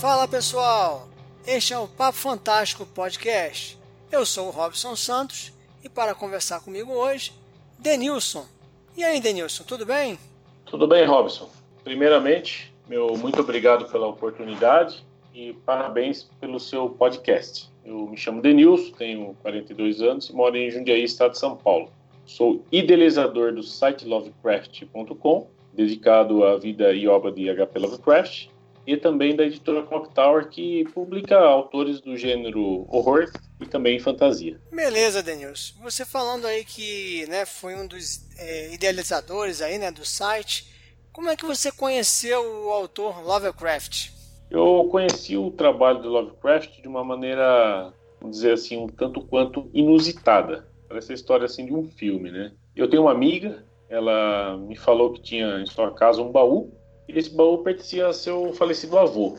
Fala 0.00 0.28
pessoal, 0.28 1.08
este 1.44 1.72
é 1.72 1.78
o 1.78 1.88
Papo 1.88 2.16
Fantástico 2.16 2.86
Podcast. 2.86 3.76
Eu 4.12 4.24
sou 4.24 4.46
o 4.46 4.50
Robson 4.52 4.94
Santos 4.94 5.52
e 5.82 5.88
para 5.88 6.14
conversar 6.14 6.60
comigo 6.60 6.92
hoje, 6.92 7.32
Denilson. 7.80 8.46
E 8.96 9.02
aí, 9.02 9.20
Denilson, 9.20 9.64
tudo 9.64 9.84
bem? 9.84 10.16
Tudo 10.66 10.86
bem, 10.86 11.04
Robson. 11.04 11.50
Primeiramente, 11.82 12.72
meu 12.88 13.16
muito 13.16 13.40
obrigado 13.40 13.90
pela 13.90 14.06
oportunidade 14.06 15.04
e 15.34 15.52
parabéns 15.66 16.30
pelo 16.38 16.60
seu 16.60 16.90
podcast. 16.90 17.68
Eu 17.84 18.06
me 18.06 18.16
chamo 18.16 18.40
Denilson, 18.40 18.92
tenho 18.92 19.36
42 19.42 20.00
anos 20.00 20.30
e 20.30 20.32
moro 20.32 20.56
em 20.56 20.70
Jundiaí, 20.70 21.02
estado 21.02 21.32
de 21.32 21.38
São 21.40 21.56
Paulo. 21.56 21.90
Sou 22.24 22.64
idealizador 22.70 23.52
do 23.52 23.64
site 23.64 24.06
lovecraft.com, 24.06 25.48
dedicado 25.72 26.44
à 26.44 26.56
vida 26.56 26.92
e 26.92 27.08
obra 27.08 27.32
de 27.32 27.50
H.P. 27.50 27.80
Lovecraft, 27.80 28.48
e 28.88 28.96
também 28.96 29.36
da 29.36 29.44
editora 29.44 29.82
Clock 29.82 30.14
Tower, 30.14 30.48
que 30.48 30.82
publica 30.94 31.38
autores 31.38 32.00
do 32.00 32.16
gênero 32.16 32.86
horror 32.88 33.30
e 33.60 33.66
também 33.66 34.00
fantasia. 34.00 34.58
Beleza, 34.72 35.22
Denilson. 35.22 35.74
Você 35.82 36.06
falando 36.06 36.46
aí 36.46 36.64
que 36.64 37.26
né, 37.28 37.44
foi 37.44 37.74
um 37.74 37.86
dos 37.86 38.26
é, 38.38 38.72
idealizadores 38.72 39.60
aí, 39.60 39.76
né, 39.76 39.90
do 39.90 40.06
site, 40.06 40.72
como 41.12 41.28
é 41.28 41.36
que 41.36 41.44
você 41.44 41.70
conheceu 41.70 42.40
o 42.40 42.70
autor 42.70 43.22
Lovecraft? 43.22 44.08
Eu 44.50 44.88
conheci 44.90 45.36
o 45.36 45.50
trabalho 45.50 46.00
do 46.00 46.08
Lovecraft 46.08 46.80
de 46.80 46.88
uma 46.88 47.04
maneira, 47.04 47.92
vamos 48.18 48.36
dizer 48.38 48.52
assim, 48.52 48.78
um 48.78 48.86
tanto 48.86 49.20
quanto 49.20 49.68
inusitada. 49.74 50.66
Parece 50.88 51.12
a 51.12 51.14
história 51.14 51.44
assim 51.44 51.66
de 51.66 51.74
um 51.74 51.84
filme, 51.90 52.30
né? 52.30 52.52
Eu 52.74 52.88
tenho 52.88 53.02
uma 53.02 53.12
amiga, 53.12 53.62
ela 53.86 54.56
me 54.56 54.76
falou 54.76 55.12
que 55.12 55.20
tinha 55.20 55.60
em 55.60 55.66
sua 55.66 55.92
casa 55.92 56.22
um 56.22 56.32
baú 56.32 56.72
e 57.08 57.18
esse 57.18 57.34
baú 57.34 57.58
pertencia 57.58 58.06
a 58.06 58.12
seu 58.12 58.52
falecido 58.52 58.98
avô. 58.98 59.38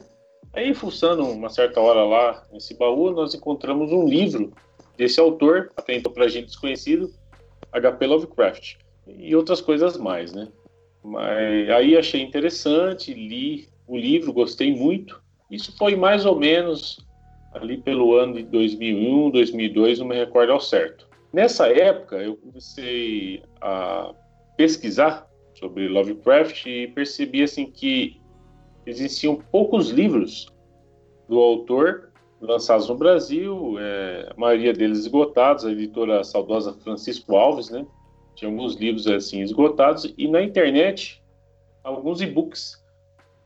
Aí, 0.51 0.73
fuçando 0.73 1.23
uma 1.23 1.49
certa 1.49 1.79
hora 1.79 2.03
lá 2.03 2.47
nesse 2.51 2.75
baú, 2.75 3.11
nós 3.11 3.35
encontramos 3.35 3.91
um 3.91 4.07
livro 4.07 4.51
desse 4.97 5.19
autor, 5.19 5.71
até 5.77 5.95
então 5.95 6.11
para 6.11 6.27
gente 6.27 6.47
desconhecido, 6.47 7.13
H.P. 7.71 8.07
Lovecraft, 8.07 8.77
e 9.07 9.35
outras 9.35 9.61
coisas 9.61 9.95
mais, 9.95 10.33
né? 10.33 10.47
Mas 11.03 11.69
aí 11.69 11.95
achei 11.95 12.21
interessante, 12.21 13.13
li 13.13 13.69
o 13.87 13.95
livro, 13.95 14.33
gostei 14.33 14.75
muito. 14.75 15.21
Isso 15.49 15.75
foi 15.77 15.95
mais 15.95 16.25
ou 16.25 16.35
menos 16.35 16.99
ali 17.53 17.77
pelo 17.77 18.15
ano 18.15 18.35
de 18.35 18.43
2001, 18.43 19.29
2002, 19.31 19.99
não 19.99 20.07
me 20.07 20.15
recordo 20.15 20.51
ao 20.51 20.59
certo. 20.59 21.07
Nessa 21.31 21.67
época, 21.67 22.17
eu 22.17 22.35
comecei 22.37 23.43
a 23.61 24.13
pesquisar 24.57 25.28
sobre 25.59 25.89
Lovecraft 25.89 26.65
e 26.65 26.87
percebi 26.87 27.43
assim 27.43 27.69
que 27.69 28.19
existiam 28.85 29.35
poucos 29.35 29.89
livros 29.89 30.47
do 31.27 31.37
autor 31.37 32.11
lançados 32.39 32.87
no 32.87 32.95
Brasil, 32.95 33.75
é, 33.77 34.31
a 34.31 34.39
maioria 34.39 34.71
deles 34.71 34.99
esgotados, 34.99 35.65
a 35.65 35.71
editora 35.71 36.23
saudosa 36.23 36.73
Francisco 36.73 37.35
Alves, 37.35 37.69
né? 37.69 37.85
Tinha 38.35 38.49
alguns 38.49 38.75
livros 38.75 39.05
assim 39.07 39.41
esgotados 39.41 40.13
e 40.17 40.27
na 40.27 40.41
internet 40.41 41.21
alguns 41.83 42.21
e-books 42.21 42.81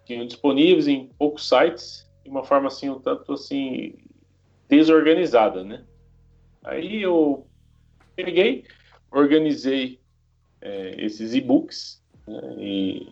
tinham 0.05 0.27
disponíveis 0.27 0.88
em 0.88 1.08
poucos 1.17 1.50
sites 1.50 2.08
de 2.23 2.30
uma 2.30 2.44
forma 2.44 2.67
assim 2.67 2.89
um 2.89 3.00
tanto 3.00 3.33
assim 3.33 3.95
desorganizada, 4.70 5.64
né? 5.64 5.83
Aí 6.64 7.02
eu 7.02 7.48
peguei, 8.16 8.66
organizei 9.11 10.00
é, 10.61 11.03
esses 11.03 11.33
e-books 11.33 12.03
né, 12.28 12.42
e 12.58 13.08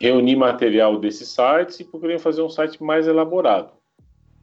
reuni 0.00 0.36
material 0.36 0.98
desses 0.98 1.28
sites 1.28 1.80
e 1.80 1.84
procurei 1.84 2.18
fazer 2.18 2.42
um 2.42 2.48
site 2.48 2.82
mais 2.82 3.06
elaborado. 3.06 3.72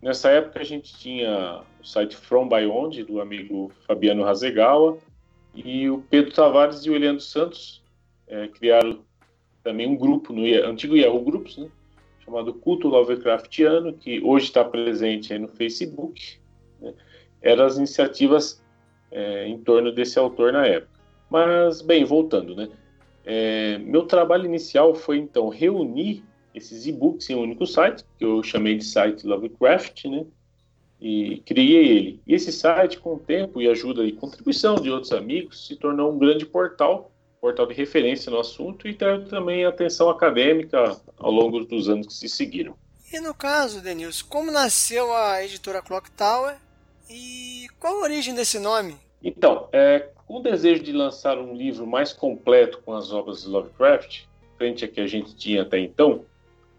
Nessa 0.01 0.29
época 0.29 0.59
a 0.59 0.63
gente 0.63 0.97
tinha 0.97 1.61
o 1.81 1.85
site 1.85 2.15
From 2.15 2.49
Beyond, 2.49 3.03
do 3.03 3.21
amigo 3.21 3.71
Fabiano 3.87 4.23
Razegawa, 4.23 4.97
e 5.55 5.89
o 5.89 6.03
Pedro 6.09 6.33
Tavares 6.33 6.85
e 6.85 6.89
o 6.89 6.95
Eliano 6.95 7.19
Santos 7.19 7.83
é, 8.27 8.47
criaram 8.47 8.99
também 9.63 9.87
um 9.87 9.95
grupo 9.95 10.33
no 10.33 10.43
antigo 10.67 10.97
Yahoo 10.97 11.23
Groups, 11.23 11.57
né, 11.57 11.69
chamado 12.25 12.53
Culto 12.53 12.87
Lovecraftiano, 12.87 13.93
que 13.93 14.21
hoje 14.23 14.45
está 14.47 14.63
presente 14.63 15.37
no 15.37 15.47
Facebook. 15.47 16.39
Né, 16.81 16.93
eram 17.41 17.65
as 17.65 17.77
iniciativas 17.77 18.63
é, 19.11 19.47
em 19.47 19.57
torno 19.59 19.91
desse 19.91 20.17
autor 20.17 20.51
na 20.51 20.65
época. 20.65 20.99
Mas, 21.29 21.81
bem, 21.81 22.03
voltando, 22.03 22.55
né? 22.55 22.69
É, 23.25 23.77
meu 23.79 24.05
trabalho 24.05 24.45
inicial 24.45 24.93
foi 24.93 25.17
então 25.17 25.49
reunir 25.49 26.23
esses 26.53 26.85
e-books 26.85 27.29
em 27.29 27.35
um 27.35 27.41
único 27.41 27.65
site, 27.65 28.03
que 28.17 28.25
eu 28.25 28.43
chamei 28.43 28.77
de 28.77 28.85
site 28.85 29.25
Lovecraft, 29.25 30.05
né? 30.05 30.25
E 31.01 31.41
criei 31.45 31.87
ele. 31.87 32.21
E 32.25 32.33
esse 32.33 32.51
site, 32.51 32.99
com 32.99 33.15
o 33.15 33.19
tempo 33.19 33.61
e 33.61 33.67
ajuda 33.67 34.03
e 34.05 34.11
contribuição 34.11 34.75
de 34.75 34.89
outros 34.89 35.11
amigos, 35.11 35.67
se 35.67 35.75
tornou 35.75 36.13
um 36.13 36.17
grande 36.17 36.45
portal, 36.45 37.11
portal 37.41 37.65
de 37.65 37.73
referência 37.73 38.31
no 38.31 38.39
assunto 38.39 38.87
e 38.87 38.93
teve 38.93 39.25
também 39.25 39.65
atenção 39.65 40.09
acadêmica 40.09 40.97
ao 41.17 41.31
longo 41.31 41.65
dos 41.65 41.89
anos 41.89 42.07
que 42.07 42.13
se 42.13 42.29
seguiram. 42.29 42.75
E 43.11 43.19
no 43.19 43.33
caso, 43.33 43.81
Denilson, 43.81 44.25
como 44.29 44.51
nasceu 44.51 45.13
a 45.13 45.43
editora 45.43 45.81
Clock 45.81 46.09
Tower 46.11 46.55
e 47.09 47.67
qual 47.79 47.97
a 47.97 48.03
origem 48.03 48.33
desse 48.33 48.57
nome? 48.57 48.95
Então, 49.23 49.67
é, 49.71 50.09
com 50.27 50.37
o 50.37 50.41
desejo 50.41 50.83
de 50.83 50.91
lançar 50.91 51.37
um 51.37 51.55
livro 51.55 51.87
mais 51.87 52.11
completo 52.11 52.81
com 52.83 52.93
as 52.93 53.11
obras 53.13 53.43
de 53.43 53.49
Lovecraft, 53.49 54.25
frente 54.57 54.83
a 54.83 54.87
que 54.87 54.99
a 54.99 55.07
gente 55.07 55.35
tinha 55.35 55.61
até 55.61 55.79
então, 55.79 56.25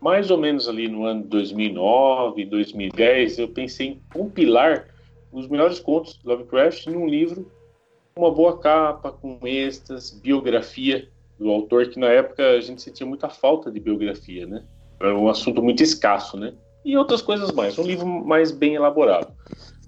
mais 0.01 0.31
ou 0.31 0.37
menos 0.37 0.69
ali 0.69 0.87
no 0.89 1.07
ano 1.07 1.25
2009, 1.25 2.45
2010, 2.45 3.39
eu 3.39 3.49
pensei 3.49 3.87
em 3.89 4.03
compilar 4.13 4.89
os 5.33 5.49
melhores 5.49 5.81
contos 5.81 6.19
de 6.19 6.29
Lovecraft 6.29 6.87
em 6.87 6.97
um 6.97 7.07
livro 7.07 7.51
com 8.15 8.23
uma 8.23 8.31
boa 8.31 8.59
capa, 8.59 9.11
com 9.11 9.39
extras, 9.45 10.11
biografia 10.11 11.09
do 11.39 11.51
autor, 11.51 11.89
que 11.89 11.99
na 11.99 12.09
época 12.09 12.51
a 12.51 12.61
gente 12.61 12.83
sentia 12.83 13.07
muita 13.07 13.29
falta 13.29 13.71
de 13.71 13.81
biografia, 13.81 14.47
né? 14.47 14.63
Era 15.01 15.17
um 15.17 15.29
assunto 15.29 15.63
muito 15.63 15.83
escasso, 15.83 16.37
né? 16.37 16.55
E 16.85 16.97
outras 16.97 17.21
coisas 17.21 17.51
mais, 17.51 17.79
um 17.79 17.83
livro 17.83 18.07
mais 18.07 18.53
bem 18.53 18.75
elaborado. 18.75 19.33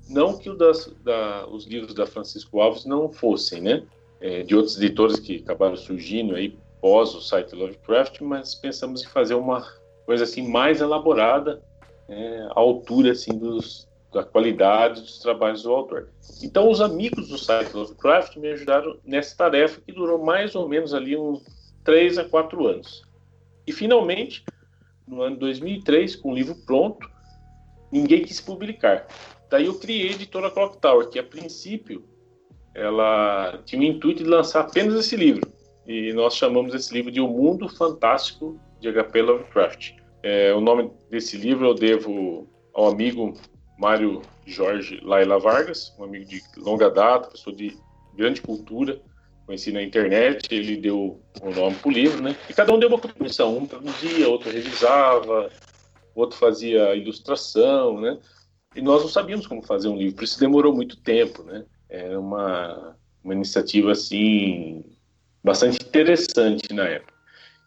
Não 0.08 0.38
que 0.38 0.54
das, 0.54 0.86
da, 1.02 1.46
os 1.48 1.66
livros 1.66 1.94
da 1.94 2.06
Francisco 2.06 2.60
Alves 2.60 2.84
não 2.84 3.10
fossem, 3.10 3.60
né? 3.60 3.82
É, 4.20 4.42
de 4.42 4.54
outros 4.54 4.76
editores 4.76 5.18
que 5.18 5.36
acabaram 5.36 5.76
surgindo 5.76 6.34
aí 6.34 6.56
pós 6.80 7.14
o 7.14 7.20
site 7.20 7.54
Lovecraft, 7.54 8.20
mas 8.20 8.54
pensamos 8.54 9.02
em 9.02 9.08
fazer 9.08 9.34
uma 9.34 9.66
coisa 10.06 10.24
assim 10.24 10.48
mais 10.48 10.80
elaborada, 10.80 11.62
é, 12.08 12.48
à 12.50 12.58
altura 12.60 13.12
assim 13.12 13.36
dos, 13.36 13.88
da 14.12 14.22
qualidade 14.22 15.00
dos 15.00 15.18
trabalhos 15.18 15.64
do 15.64 15.72
autor. 15.72 16.08
Então, 16.42 16.70
os 16.70 16.80
amigos 16.80 17.28
do 17.28 17.36
site 17.36 17.74
Lovecraft 17.74 18.36
me 18.36 18.48
ajudaram 18.48 18.96
nessa 19.04 19.36
tarefa 19.36 19.80
que 19.80 19.92
durou 19.92 20.24
mais 20.24 20.54
ou 20.54 20.68
menos 20.68 20.94
ali 20.94 21.16
uns 21.16 21.44
3 21.84 22.18
a 22.18 22.24
4 22.24 22.66
anos. 22.66 23.02
E 23.66 23.72
finalmente, 23.72 24.44
no 25.06 25.22
ano 25.22 25.36
2003, 25.36 26.16
com 26.16 26.30
o 26.30 26.34
livro 26.34 26.54
pronto, 26.64 27.08
ninguém 27.90 28.24
quis 28.24 28.40
publicar. 28.40 29.06
Daí 29.50 29.66
eu 29.66 29.78
criei 29.78 30.08
a 30.08 30.12
editora 30.12 30.50
Clock 30.50 30.78
Tower, 30.78 31.08
que 31.08 31.18
a 31.18 31.24
princípio 31.24 32.04
ela 32.74 33.60
tinha 33.64 33.80
o 33.80 33.84
intuito 33.84 34.22
de 34.22 34.28
lançar 34.28 34.60
apenas 34.60 34.94
esse 34.94 35.16
livro. 35.16 35.50
E 35.86 36.12
nós 36.12 36.34
chamamos 36.34 36.74
esse 36.74 36.92
livro 36.92 37.10
de 37.10 37.20
O 37.20 37.28
Mundo 37.28 37.68
Fantástico 37.68 38.60
de 38.80 38.88
H.P. 38.88 39.22
Lovecraft. 39.22 39.92
É, 40.22 40.52
o 40.52 40.60
nome 40.60 40.90
desse 41.08 41.36
livro 41.36 41.66
eu 41.66 41.74
devo 41.74 42.48
ao 42.74 42.88
amigo 42.88 43.34
Mário 43.78 44.20
Jorge 44.44 45.00
Laila 45.02 45.38
Vargas, 45.38 45.94
um 45.98 46.04
amigo 46.04 46.24
de 46.24 46.42
longa 46.58 46.90
data, 46.90 47.30
pessoa 47.30 47.54
de 47.54 47.76
grande 48.14 48.42
cultura, 48.42 49.00
conheci 49.46 49.70
na 49.70 49.82
internet, 49.82 50.52
ele 50.52 50.76
deu 50.76 51.20
o 51.40 51.50
nome 51.50 51.76
para 51.76 51.88
o 51.88 51.92
livro, 51.92 52.22
né? 52.22 52.36
E 52.50 52.52
cada 52.52 52.74
um 52.74 52.78
deu 52.78 52.88
uma 52.88 52.98
contribuição, 52.98 53.56
um 53.56 53.66
traduzia, 53.66 54.28
outro 54.28 54.50
revisava, 54.50 55.50
outro 56.14 56.36
fazia 56.36 56.94
ilustração, 56.96 58.00
né? 58.00 58.18
E 58.76 58.82
nós 58.82 59.02
não 59.02 59.08
sabíamos 59.08 59.46
como 59.46 59.62
fazer 59.62 59.88
um 59.88 59.96
livro, 59.96 60.16
por 60.16 60.24
isso 60.24 60.38
demorou 60.38 60.74
muito 60.74 60.98
tempo, 60.98 61.42
né? 61.42 61.64
Era 61.88 62.20
uma, 62.20 62.94
uma 63.24 63.32
iniciativa, 63.32 63.92
assim, 63.92 64.84
bastante 65.42 65.82
interessante 65.82 66.74
na 66.74 66.84
época. 66.84 67.14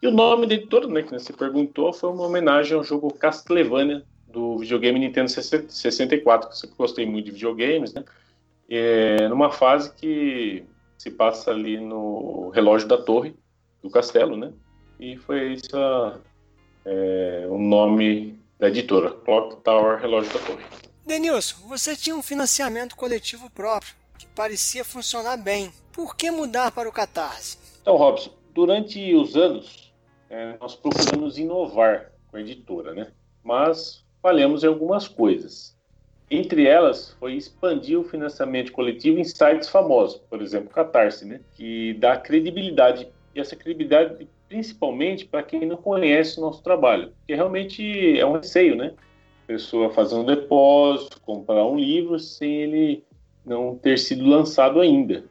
E 0.01 0.07
o 0.07 0.11
nome 0.11 0.45
da 0.45 0.53
editora, 0.53 0.87
né, 0.87 1.01
que 1.01 1.11
você 1.11 1.33
perguntou, 1.33 1.91
foi 1.91 2.11
uma 2.11 2.27
homenagem 2.27 2.77
ao 2.77 2.83
jogo 2.83 3.11
Castlevania 3.13 4.03
do 4.27 4.59
videogame 4.59 4.99
Nintendo 4.99 5.29
64, 5.31 6.47
que 6.47 6.53
eu 6.53 6.57
sempre 6.57 6.75
gostei 6.77 7.05
muito 7.07 7.25
de 7.25 7.31
videogames, 7.31 7.93
né? 7.93 8.05
É, 8.69 9.27
numa 9.27 9.51
fase 9.51 9.91
que 9.95 10.63
se 10.95 11.09
passa 11.09 11.49
ali 11.49 11.79
no 11.79 12.49
relógio 12.49 12.87
da 12.87 12.97
torre 12.97 13.33
do 13.81 13.89
castelo, 13.89 14.37
né? 14.37 14.53
E 14.99 15.17
foi 15.17 15.53
isso 15.53 15.75
é, 16.85 17.47
o 17.49 17.57
nome 17.57 18.39
da 18.59 18.67
editora, 18.67 19.09
Clock 19.11 19.63
Tower 19.63 19.99
Relógio 19.99 20.31
da 20.33 20.39
Torre. 20.39 20.88
Denilson, 21.09 21.67
você 21.67 21.95
tinha 21.95 22.15
um 22.15 22.21
financiamento 22.21 22.95
coletivo 22.95 23.49
próprio, 23.49 23.95
que 24.19 24.27
parecia 24.27 24.85
funcionar 24.85 25.37
bem. 25.37 25.71
Por 25.91 26.15
que 26.15 26.29
mudar 26.29 26.71
para 26.71 26.87
o 26.87 26.91
Catarse? 26.91 27.57
Então, 27.81 27.95
Robson, 27.95 28.29
durante 28.53 29.15
os 29.15 29.35
anos, 29.35 29.91
é, 30.29 30.55
nós 30.61 30.75
procuramos 30.75 31.39
inovar 31.39 32.11
com 32.29 32.37
a 32.37 32.41
editora, 32.41 32.93
né? 32.93 33.07
Mas 33.43 34.05
falhamos 34.21 34.63
em 34.63 34.67
algumas 34.67 35.07
coisas. 35.07 35.75
Entre 36.29 36.67
elas, 36.67 37.17
foi 37.19 37.33
expandir 37.33 37.99
o 37.99 38.03
financiamento 38.03 38.71
coletivo 38.71 39.17
em 39.17 39.23
sites 39.23 39.67
famosos, 39.67 40.21
por 40.29 40.43
exemplo, 40.43 40.69
Catarse, 40.69 41.25
né, 41.25 41.39
que 41.55 41.95
dá 41.95 42.17
credibilidade, 42.17 43.07
e 43.33 43.39
essa 43.39 43.55
credibilidade 43.55 44.27
principalmente 44.47 45.25
para 45.25 45.41
quem 45.41 45.65
não 45.65 45.77
conhece 45.77 46.37
o 46.37 46.41
nosso 46.41 46.61
trabalho, 46.61 47.13
que 47.25 47.33
realmente 47.33 48.19
é 48.19 48.23
um 48.23 48.33
receio, 48.33 48.75
né? 48.75 48.93
Pessoa 49.49 49.89
fazer 49.89 50.13
um 50.13 50.23
depósito, 50.23 51.19
comprar 51.21 51.65
um 51.65 51.75
livro 51.75 52.19
sem 52.19 52.61
ele 52.61 53.03
não 53.43 53.75
ter 53.75 53.97
sido 53.97 54.23
lançado 54.23 54.79
ainda. 54.79 55.23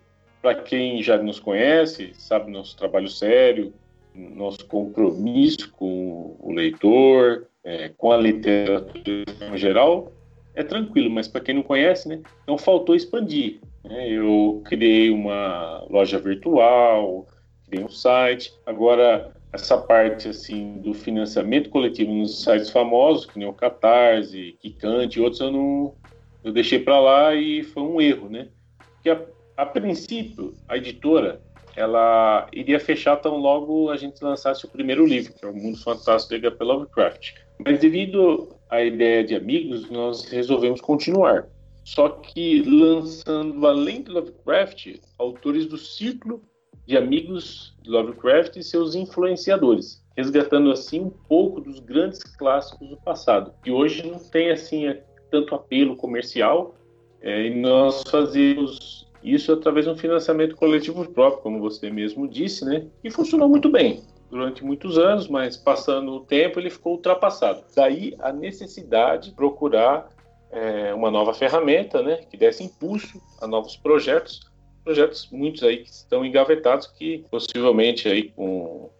Para 0.42 0.56
quem 0.56 1.00
já 1.00 1.16
nos 1.18 1.38
conhece, 1.38 2.10
sabe 2.14 2.50
nosso 2.50 2.76
trabalho 2.76 3.08
sério, 3.08 3.72
nosso 4.12 4.66
compromisso 4.66 5.70
com 5.70 6.34
o 6.40 6.52
leitor, 6.52 7.46
é, 7.62 7.90
com 7.96 8.10
a 8.10 8.16
literatura 8.16 9.24
em 9.52 9.56
geral, 9.56 10.10
é 10.52 10.64
tranquilo, 10.64 11.08
mas 11.08 11.28
para 11.28 11.40
quem 11.40 11.54
não 11.54 11.62
conhece, 11.62 12.08
né, 12.08 12.20
então 12.42 12.58
faltou 12.58 12.96
expandir. 12.96 13.60
Né? 13.84 14.10
Eu 14.10 14.60
criei 14.64 15.10
uma 15.10 15.86
loja 15.88 16.18
virtual, 16.18 17.24
criei 17.68 17.84
um 17.84 17.88
site, 17.88 18.52
agora 18.66 19.32
essa 19.52 19.78
parte 19.78 20.28
assim 20.28 20.78
do 20.78 20.92
financiamento 20.92 21.70
coletivo 21.70 22.12
nos 22.12 22.42
sites 22.42 22.70
famosos, 22.70 23.26
que 23.26 23.38
nem 23.38 23.48
o 23.48 23.52
Catarse, 23.52 24.56
Kikante 24.60 25.18
e 25.18 25.22
outros, 25.22 25.40
eu 25.40 25.50
não 25.50 25.94
eu 26.44 26.52
deixei 26.52 26.78
para 26.78 27.00
lá 27.00 27.34
e 27.34 27.62
foi 27.62 27.82
um 27.82 28.00
erro, 28.00 28.28
né? 28.28 28.48
Porque 28.94 29.10
a, 29.10 29.20
a, 29.56 29.66
princípio 29.66 30.54
a 30.68 30.76
editora 30.76 31.40
ela 31.76 32.46
iria 32.52 32.78
fechar 32.78 33.16
tão 33.16 33.36
logo 33.36 33.90
a 33.90 33.96
gente 33.96 34.22
lançasse 34.22 34.64
o 34.64 34.68
primeiro 34.68 35.06
livro, 35.06 35.32
que 35.32 35.44
é 35.44 35.48
o 35.48 35.54
Mundo 35.54 35.78
Fantástico 35.78 36.38
de 36.38 36.46
H.P. 36.46 36.64
Lovecraft. 36.64 37.34
Mas 37.64 37.78
devido 37.80 38.48
à 38.68 38.82
ideia 38.82 39.24
de 39.24 39.34
amigos, 39.34 39.88
nós 39.90 40.24
resolvemos 40.24 40.80
continuar. 40.80 41.48
Só 41.84 42.08
que 42.08 42.62
lançando 42.62 43.66
além 43.66 44.02
do 44.02 44.12
Lovecraft, 44.12 44.96
autores 45.18 45.66
do 45.66 45.78
círculo 45.78 46.42
de 46.88 46.96
amigos 46.96 47.74
de 47.82 47.90
Lovecraft 47.90 48.56
e 48.56 48.62
seus 48.62 48.94
influenciadores, 48.94 50.02
resgatando 50.16 50.72
assim 50.72 51.02
um 51.02 51.10
pouco 51.10 51.60
dos 51.60 51.80
grandes 51.80 52.24
clássicos 52.24 52.88
do 52.88 52.96
passado, 52.96 53.52
que 53.62 53.70
hoje 53.70 54.10
não 54.10 54.18
tem 54.18 54.50
assim 54.50 54.96
tanto 55.30 55.54
apelo 55.54 55.94
comercial, 55.94 56.74
é, 57.20 57.44
e 57.44 57.54
nós 57.54 58.02
fazemos 58.10 59.06
isso 59.22 59.52
através 59.52 59.84
de 59.84 59.92
um 59.92 59.98
financiamento 59.98 60.56
coletivo 60.56 61.06
próprio, 61.10 61.42
como 61.42 61.60
você 61.60 61.90
mesmo 61.90 62.26
disse, 62.26 62.64
né? 62.64 62.86
E 63.04 63.10
funcionou 63.10 63.50
muito 63.50 63.68
bem 63.68 64.00
durante 64.30 64.64
muitos 64.64 64.96
anos, 64.96 65.28
mas 65.28 65.58
passando 65.58 66.12
o 66.12 66.20
tempo 66.20 66.58
ele 66.58 66.70
ficou 66.70 66.94
ultrapassado. 66.94 67.64
Daí 67.76 68.16
a 68.18 68.32
necessidade 68.32 69.28
de 69.28 69.36
procurar 69.36 70.08
é, 70.50 70.94
uma 70.94 71.10
nova 71.10 71.34
ferramenta, 71.34 72.00
né, 72.02 72.20
que 72.30 72.36
desse 72.38 72.64
impulso 72.64 73.20
a 73.42 73.46
novos 73.46 73.76
projetos 73.76 74.47
projetos, 74.84 75.28
muitos 75.30 75.62
aí 75.62 75.78
que 75.78 75.90
estão 75.90 76.24
engavetados, 76.24 76.86
que 76.86 77.24
possivelmente 77.30 78.08
aí 78.08 78.30
com, 78.30 78.90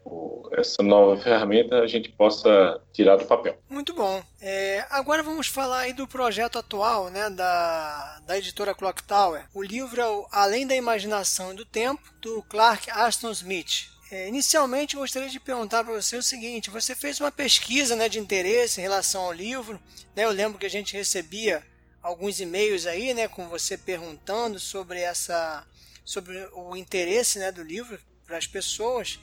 essa 0.52 0.82
nova 0.82 1.20
ferramenta 1.20 1.80
a 1.80 1.86
gente 1.86 2.08
possa 2.10 2.80
tirar 2.92 3.16
do 3.16 3.25
papel. 3.25 3.58
Muito 3.69 3.94
bom. 3.94 4.22
É, 4.40 4.84
agora 4.90 5.22
vamos 5.22 5.46
falar 5.46 5.80
aí 5.80 5.92
do 5.92 6.06
projeto 6.06 6.58
atual, 6.58 7.10
né, 7.10 7.30
da, 7.30 8.20
da 8.26 8.38
editora 8.38 8.75
Clock 8.75 9.02
Tower. 9.02 9.44
O 9.54 9.62
livro 9.62 10.00
é 10.00 10.08
o 10.08 10.26
Além 10.30 10.66
da 10.66 10.75
Imaginação 10.75 11.52
e 11.52 11.56
do 11.56 11.64
Tempo, 11.64 12.02
do 12.20 12.42
Clark 12.42 12.90
Aston 12.90 13.31
Smith. 13.31 13.90
É, 14.10 14.26
inicialmente, 14.26 14.96
gostaria 14.96 15.28
de 15.28 15.38
perguntar 15.38 15.84
para 15.84 15.92
você 15.92 16.16
o 16.16 16.22
seguinte: 16.22 16.70
você 16.70 16.94
fez 16.94 17.20
uma 17.20 17.31
pesquisa 17.31 17.94
né, 17.94 18.08
de 18.08 18.19
interesse 18.19 18.81
em 18.81 18.82
relação 18.82 19.22
ao 19.22 19.32
livro. 19.32 19.78
Né, 20.16 20.24
eu 20.24 20.31
lembro 20.31 20.58
que 20.58 20.66
a 20.66 20.70
gente 20.70 20.96
recebia 20.96 21.62
alguns 22.08 22.40
e-mails 22.40 22.87
aí, 22.87 23.12
né, 23.12 23.28
com 23.28 23.49
você 23.49 23.76
perguntando 23.76 24.58
sobre 24.58 25.00
essa 25.00 25.66
sobre 26.05 26.49
o 26.55 26.75
interesse 26.75 27.38
né, 27.38 27.52
do 27.52 27.62
livro 27.62 27.99
para 28.26 28.38
as 28.38 28.46
pessoas. 28.46 29.20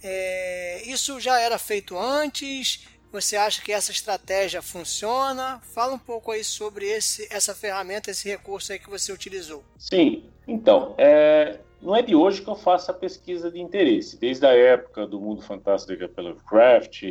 É, 0.00 0.82
isso 0.86 1.18
já 1.18 1.40
era 1.40 1.58
feito 1.58 1.98
antes? 1.98 2.86
Você 3.10 3.36
acha 3.36 3.60
que 3.60 3.72
essa 3.72 3.90
estratégia 3.90 4.62
funciona? 4.62 5.60
Fala 5.74 5.94
um 5.94 5.98
pouco 5.98 6.30
aí 6.30 6.44
sobre 6.44 6.86
esse, 6.86 7.26
essa 7.28 7.56
ferramenta, 7.56 8.12
esse 8.12 8.28
recurso 8.28 8.72
aí 8.72 8.78
que 8.78 8.88
você 8.88 9.12
utilizou. 9.12 9.64
Sim, 9.76 10.30
então, 10.46 10.94
é, 10.96 11.58
não 11.82 11.96
é 11.96 12.02
de 12.02 12.14
hoje 12.14 12.42
que 12.42 12.48
eu 12.48 12.54
faço 12.54 12.88
a 12.92 12.94
pesquisa 12.94 13.50
de 13.50 13.60
interesse. 13.60 14.16
Desde 14.16 14.46
a 14.46 14.52
época 14.52 15.08
do 15.08 15.20
Mundo 15.20 15.42
Fantástico 15.42 15.96
de 15.96 16.22
Lovecraft, 16.22 17.02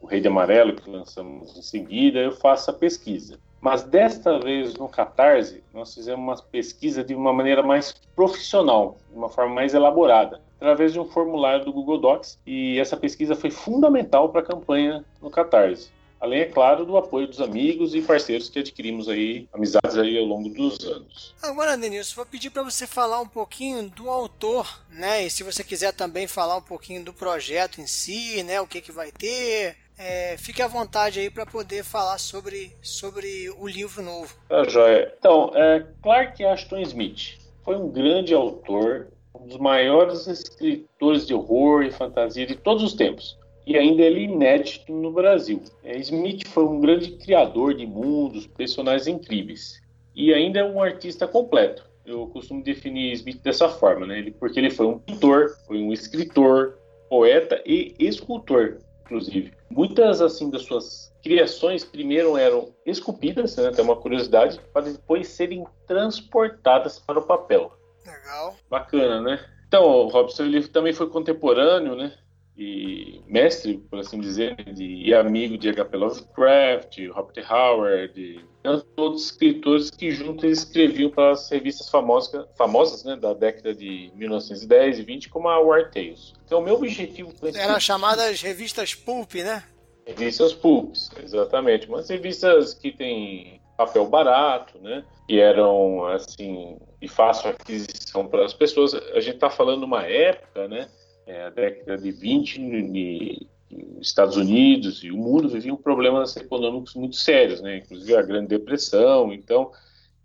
o 0.00 0.06
Rei 0.08 0.20
de 0.20 0.26
Amarelo, 0.26 0.74
que 0.74 0.90
lançamos 0.90 1.56
em 1.56 1.62
seguida, 1.62 2.18
eu 2.18 2.32
faço 2.32 2.72
a 2.72 2.74
pesquisa. 2.74 3.38
Mas 3.62 3.84
desta 3.84 4.40
vez 4.40 4.74
no 4.74 4.88
Catarse, 4.88 5.62
nós 5.72 5.94
fizemos 5.94 6.20
uma 6.20 6.36
pesquisa 6.36 7.04
de 7.04 7.14
uma 7.14 7.32
maneira 7.32 7.62
mais 7.62 7.94
profissional, 8.16 8.98
de 9.08 9.16
uma 9.16 9.28
forma 9.28 9.54
mais 9.54 9.72
elaborada, 9.72 10.42
através 10.56 10.92
de 10.92 10.98
um 10.98 11.04
formulário 11.04 11.64
do 11.64 11.72
Google 11.72 11.98
Docs. 11.98 12.40
E 12.44 12.80
essa 12.80 12.96
pesquisa 12.96 13.36
foi 13.36 13.52
fundamental 13.52 14.30
para 14.30 14.40
a 14.40 14.44
campanha 14.44 15.04
no 15.22 15.30
Catarse. 15.30 15.92
Além, 16.22 16.40
é 16.40 16.44
claro, 16.44 16.84
do 16.84 16.96
apoio 16.96 17.26
dos 17.26 17.40
amigos 17.40 17.96
e 17.96 18.02
parceiros 18.02 18.48
que 18.48 18.58
adquirimos 18.58 19.08
aí, 19.08 19.48
amizades 19.52 19.96
aí 19.96 20.16
ao 20.16 20.24
longo 20.24 20.48
dos 20.48 20.78
anos. 20.84 21.34
Agora, 21.42 21.76
Denilson, 21.76 22.14
vou 22.14 22.26
pedir 22.26 22.50
para 22.50 22.62
você 22.62 22.86
falar 22.86 23.20
um 23.20 23.26
pouquinho 23.26 23.88
do 23.90 24.08
autor, 24.08 24.84
né? 24.88 25.24
E 25.24 25.30
se 25.30 25.42
você 25.42 25.64
quiser 25.64 25.92
também 25.92 26.28
falar 26.28 26.56
um 26.56 26.62
pouquinho 26.62 27.04
do 27.04 27.12
projeto 27.12 27.80
em 27.80 27.88
si, 27.88 28.40
né? 28.44 28.60
O 28.60 28.68
que, 28.68 28.80
que 28.80 28.92
vai 28.92 29.10
ter, 29.10 29.76
é, 30.02 30.36
fique 30.36 30.60
à 30.60 30.66
vontade 30.66 31.20
aí 31.20 31.30
para 31.30 31.46
poder 31.46 31.84
falar 31.84 32.18
sobre, 32.18 32.72
sobre 32.82 33.48
o 33.58 33.68
livro 33.68 34.02
novo. 34.02 34.34
Tá, 34.48 34.64
joia. 34.64 35.14
Então, 35.18 35.52
é, 35.54 35.86
Clark 36.02 36.44
Ashton 36.44 36.78
Smith 36.80 37.38
foi 37.64 37.76
um 37.76 37.88
grande 37.88 38.34
autor, 38.34 39.08
um 39.34 39.46
dos 39.46 39.58
maiores 39.58 40.26
escritores 40.26 41.26
de 41.26 41.34
horror 41.34 41.84
e 41.84 41.92
fantasia 41.92 42.44
de 42.44 42.56
todos 42.56 42.82
os 42.82 42.94
tempos. 42.94 43.38
E 43.64 43.76
ainda 43.76 44.02
ele 44.02 44.20
é 44.20 44.24
inédito 44.24 44.92
no 44.92 45.12
Brasil. 45.12 45.62
É, 45.84 45.96
Smith 45.98 46.48
foi 46.48 46.64
um 46.64 46.80
grande 46.80 47.12
criador 47.12 47.74
de 47.74 47.86
mundos, 47.86 48.46
personagens 48.46 49.06
incríveis. 49.06 49.80
E 50.14 50.34
ainda 50.34 50.60
é 50.60 50.64
um 50.64 50.82
artista 50.82 51.28
completo. 51.28 51.88
Eu 52.04 52.26
costumo 52.26 52.64
definir 52.64 53.12
Smith 53.12 53.40
dessa 53.40 53.68
forma, 53.68 54.04
né? 54.04 54.18
Ele, 54.18 54.32
porque 54.32 54.58
ele 54.58 54.70
foi 54.70 54.86
um 54.86 54.98
pintor, 54.98 55.56
foi 55.68 55.78
um 55.78 55.92
escritor, 55.92 56.76
poeta 57.08 57.62
e 57.64 57.94
escultor 58.00 58.78
inclusive. 59.04 59.52
Muitas 59.70 60.20
assim 60.20 60.50
das 60.50 60.62
suas 60.62 61.12
criações 61.22 61.84
primeiro 61.84 62.36
eram 62.36 62.74
esculpidas, 62.84 63.56
né, 63.56 63.68
até 63.68 63.82
uma 63.82 63.96
curiosidade, 63.96 64.60
para 64.72 64.82
depois 64.82 65.28
serem 65.28 65.64
transportadas 65.86 66.98
para 66.98 67.18
o 67.18 67.26
papel. 67.26 67.72
Legal. 68.04 68.56
Bacana, 68.68 69.20
né? 69.20 69.44
Então, 69.68 69.84
o 69.84 70.08
Robson 70.08 70.44
ele 70.44 70.68
também 70.68 70.92
foi 70.92 71.08
contemporâneo, 71.08 71.94
né? 71.94 72.12
E 72.56 73.22
mestre, 73.26 73.78
por 73.90 73.98
assim 73.98 74.20
dizer, 74.20 74.56
de, 74.74 74.84
e 74.84 75.14
amigo 75.14 75.56
de 75.56 75.70
H.P. 75.70 75.96
Lovecraft, 75.96 76.98
Robert 77.08 77.50
Howard, 77.50 78.44
todos 78.94 79.24
escritores 79.24 79.90
que 79.90 80.10
juntos 80.10 80.44
escreviam 80.44 81.10
para 81.10 81.32
as 81.32 81.50
revistas 81.50 81.88
famosas, 81.88 82.46
famosas 82.56 83.04
né, 83.04 83.16
da 83.16 83.32
década 83.32 83.74
de 83.74 84.12
1910 84.14 84.98
e 84.98 85.02
20, 85.02 85.28
como 85.30 85.48
a 85.48 85.58
War 85.58 85.90
Tales. 85.90 86.34
Então, 86.44 86.60
o 86.60 86.62
meu 86.62 86.74
objetivo... 86.74 87.32
Eram 87.54 87.80
chamadas 87.80 88.42
revistas 88.42 88.94
pulp, 88.94 89.34
né? 89.36 89.64
Revistas 90.06 90.52
pulps, 90.52 91.10
exatamente. 91.22 91.88
Umas 91.88 92.08
revistas 92.08 92.74
que 92.74 92.92
têm 92.92 93.60
papel 93.76 94.06
barato, 94.06 94.78
né? 94.78 95.04
Que 95.26 95.40
eram, 95.40 96.06
assim, 96.06 96.78
de 97.00 97.08
fácil 97.08 97.50
aquisição 97.50 98.26
para 98.26 98.44
as 98.44 98.52
pessoas. 98.52 98.94
A 98.94 99.20
gente 99.20 99.36
está 99.36 99.48
falando 99.48 99.84
uma 99.84 100.02
época, 100.04 100.68
né? 100.68 100.88
É, 101.32 101.44
a 101.44 101.50
década 101.50 101.96
de 101.96 102.10
20 102.10 102.60
e, 102.60 103.48
Estados 104.00 104.36
Unidos 104.36 105.02
e 105.02 105.10
o 105.10 105.16
mundo 105.16 105.48
viviam 105.48 105.76
problemas 105.76 106.36
econômicos 106.36 106.94
muito 106.94 107.16
sérios, 107.16 107.62
né? 107.62 107.78
inclusive 107.78 108.14
a 108.14 108.20
Grande 108.20 108.48
Depressão. 108.48 109.32
Então, 109.32 109.70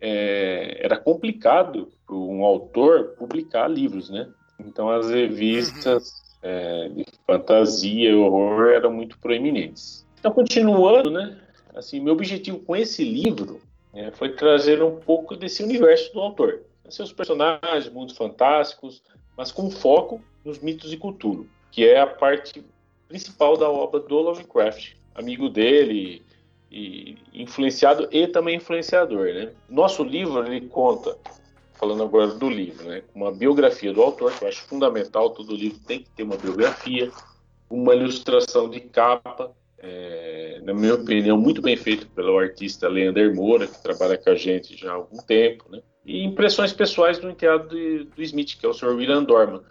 é, 0.02 0.80
era 0.84 0.98
complicado 0.98 1.90
para 2.06 2.16
um 2.16 2.44
autor 2.44 3.16
publicar 3.18 3.70
livros, 3.70 4.10
né? 4.10 4.28
Então, 4.60 4.90
as 4.90 5.10
revistas 5.10 6.12
é, 6.44 6.90
de 6.90 7.06
fantasia 7.26 8.10
e 8.10 8.16
horror 8.16 8.68
eram 8.70 8.92
muito 8.92 9.18
proeminentes. 9.18 10.06
Então, 10.20 10.32
continuando, 10.32 11.10
né? 11.10 11.40
Assim, 11.74 12.02
meu 12.02 12.14
objetivo 12.14 12.60
com 12.60 12.76
esse 12.76 13.04
livro 13.04 13.62
é, 13.94 14.12
foi 14.12 14.34
trazer 14.34 14.84
um 14.84 14.98
pouco 14.98 15.36
desse 15.36 15.64
universo 15.64 16.12
do 16.14 16.20
autor. 16.20 16.62
Seus 16.90 17.14
personagens, 17.14 17.90
mundos 17.90 18.18
fantásticos, 18.18 19.02
mas 19.38 19.52
com 19.52 19.70
foco 19.70 20.22
nos 20.48 20.60
mitos 20.60 20.90
de 20.90 20.98
Cthulhu, 20.98 21.46
que 21.70 21.86
é 21.86 22.00
a 22.00 22.08
parte 22.08 22.64
principal 23.10 23.58
da 23.58 23.70
obra 23.70 24.00
do 24.00 24.16
Lovecraft, 24.16 24.94
amigo 25.14 25.50
dele 25.50 26.26
e 26.72 27.18
influenciado 27.34 28.08
e 28.12 28.28
também 28.28 28.56
influenciador, 28.56 29.26
né? 29.26 29.52
Nosso 29.70 30.04
livro 30.04 30.46
ele 30.46 30.68
conta, 30.68 31.18
falando 31.74 32.04
agora 32.04 32.28
do 32.28 32.50
livro, 32.50 32.88
né, 32.88 33.04
uma 33.14 33.32
biografia 33.32 33.94
do 33.94 34.02
autor, 34.02 34.34
que 34.34 34.44
eu 34.44 34.48
acho 34.48 34.64
fundamental, 34.64 35.30
todo 35.30 35.56
livro 35.56 35.80
tem 35.86 36.00
que 36.00 36.10
ter 36.12 36.24
uma 36.24 36.38
biografia, 36.38 37.12
uma 37.70 37.94
ilustração 37.94 38.70
de 38.70 38.80
capa, 38.80 39.54
é, 39.80 40.60
na 40.64 40.74
minha 40.74 40.96
opinião, 40.96 41.38
muito 41.38 41.62
bem 41.62 41.76
feito 41.76 42.08
pelo 42.08 42.38
artista 42.38 42.88
Leander 42.88 43.34
Moura, 43.36 43.68
que 43.68 43.84
trabalha 43.84 44.18
com 44.18 44.30
a 44.30 44.36
gente 44.36 44.76
já 44.76 44.92
há 44.92 44.96
algum 44.96 45.18
tempo, 45.18 45.66
né? 45.70 45.82
E 46.06 46.24
impressões 46.24 46.74
pessoais 46.74 47.20
do 47.20 47.30
enteado 47.30 47.68
do, 47.68 48.06
do 48.06 48.24
Smith, 48.24 48.58
que 48.58 48.66
é 48.66 48.70
o 48.70 48.74
Sr. 48.74 48.96
William 48.96 49.24
Dorman. 49.24 49.62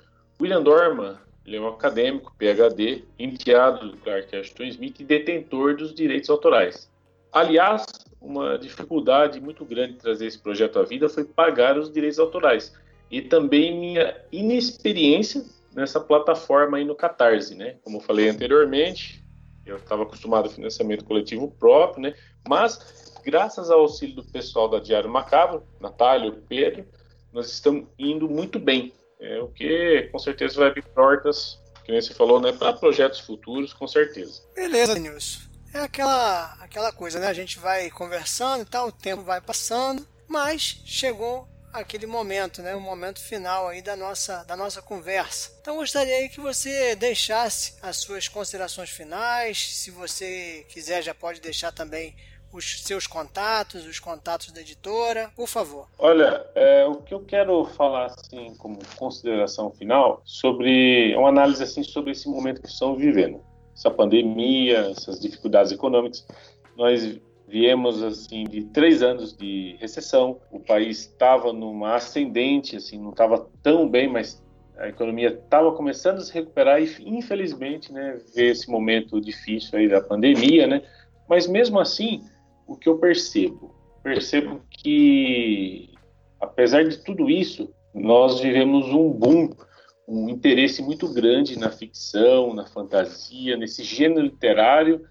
William 0.40 0.62
Dorman, 0.62 1.16
ele 1.47 1.57
é 1.57 1.61
um 1.61 1.69
acadêmico, 1.69 2.35
PhD, 2.37 3.05
enteado 3.19 3.90
do 3.90 3.97
Clark 3.99 4.37
Ashton 4.37 4.64
Smith 4.64 5.00
e 5.00 5.05
detentor 5.05 5.76
dos 5.76 5.95
direitos 5.95 6.28
autorais. 6.28 6.90
Aliás, 7.33 7.87
uma 8.21 8.59
dificuldade 8.59 9.40
muito 9.40 9.64
grande 9.64 9.95
de 9.95 9.99
trazer 10.00 10.26
esse 10.26 10.38
projeto 10.38 10.78
à 10.78 10.83
vida 10.83 11.09
foi 11.09 11.25
pagar 11.25 11.78
os 11.78 11.90
direitos 11.90 12.19
autorais. 12.19 12.75
E 13.11 13.23
também 13.23 13.78
minha 13.78 14.16
inexperiência 14.33 15.45
nessa 15.75 16.00
plataforma 16.00 16.78
aí 16.78 16.85
no 16.85 16.95
Catarse, 16.95 17.55
né? 17.55 17.76
Como 17.85 17.99
eu 17.99 18.00
falei 18.00 18.28
anteriormente, 18.28 19.23
eu 19.64 19.76
estava 19.76 20.02
acostumado 20.02 20.47
a 20.47 20.50
financiamento 20.50 21.05
coletivo 21.05 21.50
próprio, 21.59 22.02
né? 22.02 22.14
Mas, 22.49 23.12
graças 23.25 23.71
ao 23.71 23.81
auxílio 23.81 24.16
do 24.16 24.25
pessoal 24.25 24.69
da 24.69 24.81
Diário 24.81 25.09
Macabro, 25.09 25.62
Natália, 25.81 26.33
Pedro, 26.49 26.85
nós 27.33 27.52
estamos 27.52 27.87
indo 27.99 28.28
muito 28.28 28.59
bem. 28.59 28.93
É, 29.20 29.40
o 29.40 29.49
que 29.49 30.08
com 30.12 30.18
certeza 30.18 30.58
vai 30.58 30.68
abrir 30.68 30.82
portas, 30.82 31.58
que 31.85 31.92
nem 31.92 32.00
você 32.00 32.12
falou, 32.12 32.40
né? 32.40 32.52
Para 32.52 32.73
projetos 32.73 33.20
futuros, 33.20 33.73
com 33.73 33.87
certeza. 33.87 34.42
Beleza, 34.54 34.99
Nilson. 34.99 35.40
É 35.73 35.80
aquela, 35.80 36.54
aquela 36.61 36.92
coisa, 36.92 37.18
né? 37.18 37.28
A 37.28 37.35
gente 37.35 37.58
vai 37.58 37.90
conversando 37.90 38.62
e 38.62 38.66
tal, 38.66 38.88
o 38.88 38.92
tempo 38.92 39.23
vai 39.23 39.40
passando, 39.40 40.06
mas 40.28 40.80
chegou 40.85 41.49
aquele 41.73 42.06
momento, 42.06 42.62
né, 42.62 42.75
o 42.75 42.80
momento 42.80 43.20
final 43.20 43.68
aí 43.68 43.82
da 43.82 43.94
nossa, 43.94 44.42
da 44.44 44.56
nossa 44.56 44.80
conversa. 44.80 45.50
Então 45.61 45.76
gostaria 45.76 46.14
aí 46.14 46.28
que 46.28 46.40
você 46.40 46.96
deixasse 46.96 47.75
as 47.82 47.99
suas 47.99 48.28
considerações 48.28 48.90
finais. 48.90 49.76
Se 49.76 49.90
você 49.90 50.64
quiser, 50.68 51.02
já 51.02 51.14
pode 51.14 51.40
deixar 51.40 51.73
também 51.73 52.16
os 52.57 52.83
seus 52.83 53.07
contatos, 53.07 53.87
os 53.87 54.01
contatos 54.01 54.51
da 54.51 54.61
editora, 54.61 55.31
por 55.37 55.47
favor. 55.47 55.87
Olha, 55.99 56.45
é, 56.55 56.87
o 56.87 56.97
que 56.97 57.13
eu 57.13 57.21
quero 57.21 57.65
falar 57.65 58.07
assim 58.07 58.55
como 58.57 58.79
consideração 58.97 59.71
final 59.71 60.23
sobre 60.25 61.15
uma 61.17 61.29
análise 61.29 61.63
assim 61.63 61.83
sobre 61.83 62.13
esse 62.13 62.29
momento 62.29 62.63
que 62.63 62.69
estamos 62.69 62.99
vivendo, 62.99 63.41
essa 63.75 63.91
pandemia, 63.91 64.91
essas 64.91 65.21
dificuldades 65.21 65.71
econômicas. 65.71 66.27
Nós 66.77 67.21
viemos 67.47 68.03
assim 68.03 68.45
de 68.45 68.65
três 68.65 69.03
anos 69.03 69.37
de 69.37 69.77
recessão. 69.79 70.41
O 70.51 70.59
país 70.59 71.01
estava 71.01 71.53
numa 71.53 71.95
ascendente, 71.95 72.77
assim, 72.77 72.99
não 72.99 73.11
estava 73.11 73.49
tão 73.63 73.89
bem, 73.89 74.09
mas 74.09 74.43
a 74.79 74.89
economia 74.89 75.29
estava 75.29 75.73
começando 75.73 76.19
a 76.19 76.21
se 76.21 76.33
recuperar 76.33 76.83
e 76.83 76.89
infelizmente, 77.07 77.93
né, 77.93 78.19
ver 78.35 78.51
esse 78.51 78.71
momento 78.71 79.21
difícil 79.21 79.79
aí 79.79 79.89
da 79.89 80.01
pandemia, 80.01 80.67
né? 80.67 80.83
Mas 81.29 81.47
mesmo 81.47 81.81
assim, 81.81 82.23
o 82.66 82.76
que 82.76 82.88
eu 82.88 82.99
percebo, 82.99 83.75
percebo 84.02 84.61
que 84.70 85.90
apesar 86.40 86.85
de 86.85 86.99
tudo 86.99 87.30
isso, 87.30 87.73
nós 87.94 88.40
vivemos 88.40 88.87
um 88.88 89.11
boom, 89.11 89.50
um 90.06 90.28
interesse 90.28 90.82
muito 90.82 91.12
grande 91.12 91.58
na 91.58 91.70
ficção, 91.70 92.54
na 92.54 92.66
fantasia, 92.66 93.56
nesse 93.56 93.82
gênero 93.82 94.23
literário 94.23 95.06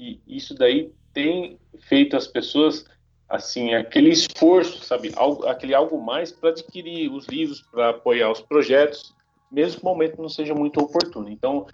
e 0.00 0.20
isso 0.26 0.54
daí 0.54 0.90
tem 1.12 1.58
feito 1.80 2.16
as 2.16 2.26
pessoas 2.26 2.86
assim 3.28 3.74
aquele 3.74 4.10
esforço, 4.10 4.82
sabe, 4.82 5.12
algo, 5.14 5.46
aquele 5.46 5.74
algo 5.74 6.00
mais 6.02 6.32
para 6.32 6.50
adquirir 6.50 7.12
os 7.12 7.26
livros, 7.26 7.62
para 7.70 7.90
apoiar 7.90 8.32
os 8.32 8.40
projetos, 8.40 9.14
mesmo 9.52 9.80
que 9.80 9.86
o 9.86 9.88
momento 9.88 10.20
não 10.20 10.28
seja 10.28 10.54
muito 10.54 10.80
oportuno. 10.80 11.28
Então, 11.28 11.66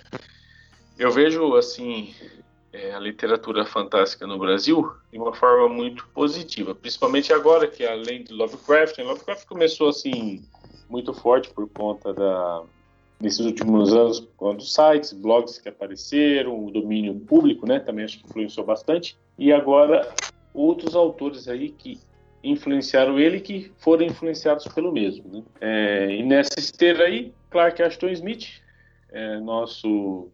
eu 0.98 1.10
vejo 1.10 1.54
assim 1.54 2.14
é, 2.76 2.94
a 2.94 2.98
literatura 2.98 3.64
fantástica 3.64 4.26
no 4.26 4.38
Brasil 4.38 4.92
de 5.10 5.18
uma 5.18 5.32
forma 5.32 5.68
muito 5.68 6.06
positiva, 6.08 6.74
principalmente 6.74 7.32
agora 7.32 7.66
que 7.66 7.84
além 7.86 8.22
de 8.22 8.32
Lovecraft, 8.34 8.98
Lovecraft 8.98 9.46
começou 9.46 9.88
assim 9.88 10.44
muito 10.88 11.14
forte 11.14 11.48
por 11.50 11.68
conta 11.68 12.12
da 12.12 12.62
nesses 13.18 13.40
últimos 13.46 13.94
anos, 13.94 14.28
quando 14.36 14.62
sites, 14.62 15.14
blogs 15.14 15.58
que 15.58 15.70
apareceram, 15.70 16.66
o 16.66 16.70
domínio 16.70 17.18
público, 17.20 17.66
né, 17.66 17.80
também 17.80 18.04
acho 18.04 18.18
que 18.18 18.26
influenciou 18.26 18.66
bastante. 18.66 19.16
E 19.38 19.50
agora 19.50 20.12
outros 20.52 20.94
autores 20.94 21.48
aí 21.48 21.70
que 21.70 21.98
influenciaram 22.44 23.18
ele 23.18 23.40
que 23.40 23.72
foram 23.78 24.04
influenciados 24.04 24.68
pelo 24.68 24.92
mesmo. 24.92 25.24
Né? 25.32 25.42
É, 25.62 26.10
e 26.14 26.22
nessa 26.22 26.60
esteira 26.60 27.04
aí, 27.04 27.32
Clark 27.48 27.82
Ashton 27.82 28.10
Smith, 28.10 28.60
é, 29.10 29.40
nosso 29.40 30.28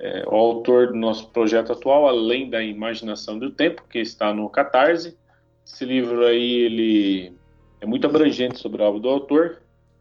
é, 0.00 0.24
o 0.26 0.34
autor 0.34 0.88
do 0.88 0.96
nosso 0.96 1.28
projeto 1.28 1.72
atual, 1.72 2.08
além 2.08 2.50
da 2.50 2.62
imaginação 2.62 3.38
do 3.38 3.50
tempo, 3.50 3.84
que 3.88 3.98
está 3.98 4.34
no 4.34 4.48
Catarse. 4.48 5.16
Esse 5.64 5.84
livro 5.84 6.24
aí 6.24 6.52
ele 6.52 7.32
é 7.80 7.86
muito 7.86 8.06
abrangente 8.06 8.58
sobre 8.58 8.82
a 8.82 8.86
obra 8.86 9.00
do 9.00 9.08
autor 9.08 9.60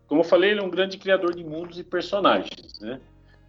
como 0.09 0.21
eu 0.21 0.25
falei, 0.25 0.49
ele 0.49 0.59
é 0.59 0.63
um 0.63 0.71
grande 0.71 0.97
criador 0.97 1.35
de 1.35 1.43
mundos 1.43 1.77
e 1.77 1.83
personagens. 1.83 2.79
Né? 2.81 2.99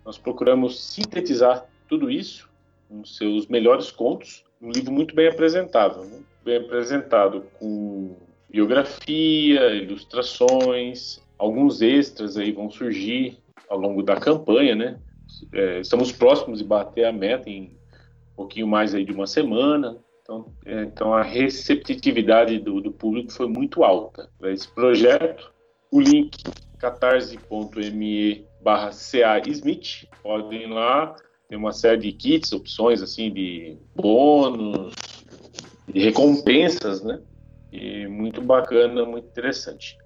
Nós 0.04 0.18
procuramos 0.18 0.78
sintetizar 0.78 1.66
tudo 1.88 2.10
isso 2.10 2.50
nos 2.88 3.16
seus 3.16 3.46
melhores 3.46 3.90
contos, 3.90 4.44
um 4.60 4.70
livro 4.70 4.92
muito 4.92 5.14
bem 5.14 5.28
apresentável, 5.28 6.04
né? 6.04 6.20
bem 6.44 6.58
apresentado 6.58 7.44
com 7.58 8.14
biografia, 8.50 9.74
ilustrações, 9.74 11.22
alguns 11.38 11.80
extras 11.80 12.36
aí 12.36 12.52
vão 12.52 12.70
surgir 12.70 13.38
ao 13.68 13.78
longo 13.78 14.02
da 14.02 14.16
campanha, 14.16 14.74
né? 14.74 14.98
É, 15.52 15.80
estamos 15.80 16.12
próximos 16.12 16.58
de 16.58 16.64
bater 16.64 17.04
a 17.04 17.12
meta 17.12 17.48
em 17.48 17.76
um 18.32 18.36
pouquinho 18.36 18.66
mais 18.66 18.94
aí 18.94 19.04
de 19.04 19.12
uma 19.12 19.26
semana. 19.26 19.98
Então, 20.22 20.52
é, 20.64 20.82
então 20.82 21.12
a 21.12 21.22
receptividade 21.22 22.58
do, 22.58 22.80
do 22.80 22.92
público 22.92 23.32
foi 23.32 23.48
muito 23.48 23.82
alta 23.82 24.28
para 24.38 24.52
esse 24.52 24.68
projeto 24.68 25.52
o 25.90 26.00
link 26.00 26.36
catarse.me 26.78 28.46
barra 28.60 28.90
Smith. 28.90 30.06
Podem 30.22 30.62
ir 30.62 30.66
lá, 30.68 31.14
tem 31.48 31.58
uma 31.58 31.72
série 31.72 31.98
de 31.98 32.12
kits, 32.12 32.52
opções 32.52 33.02
assim 33.02 33.32
de 33.32 33.76
bônus, 33.94 34.94
de 35.88 36.00
recompensas, 36.00 37.02
né? 37.02 37.20
E 37.72 38.06
muito 38.06 38.40
bacana, 38.40 39.04
muito 39.04 39.26
interessante. 39.26 39.96